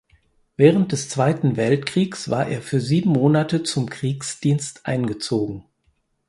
[0.57, 5.63] Während des Zweiten Weltkriegs war er für sieben Monate zum Kriegsdienst eingezogen.